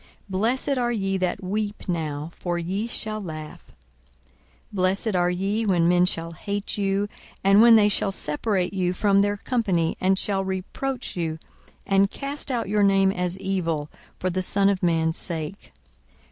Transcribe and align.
Blessed 0.27 0.79
are 0.79 0.91
ye 0.91 1.15
that 1.17 1.43
weep 1.43 1.87
now: 1.87 2.31
for 2.33 2.57
ye 2.57 2.87
shall 2.87 3.21
laugh. 3.21 3.65
42:006:022 3.69 3.75
Blessed 4.73 5.15
are 5.15 5.29
ye, 5.29 5.63
when 5.63 5.87
men 5.87 6.07
shall 6.07 6.31
hate 6.31 6.75
you, 6.75 7.07
and 7.43 7.61
when 7.61 7.75
they 7.75 7.87
shall 7.87 8.11
separate 8.11 8.73
you 8.73 8.93
from 8.93 9.19
their 9.19 9.37
company, 9.37 9.95
and 10.01 10.17
shall 10.17 10.43
reproach 10.43 11.15
you, 11.15 11.37
and 11.85 12.09
cast 12.09 12.51
out 12.51 12.67
your 12.67 12.81
name 12.81 13.11
as 13.11 13.37
evil, 13.37 13.91
for 14.17 14.31
the 14.31 14.41
Son 14.41 14.69
of 14.69 14.81
man's 14.81 15.19
sake. 15.19 15.71